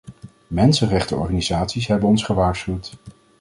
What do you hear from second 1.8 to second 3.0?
hebben ons gewaarschuwd.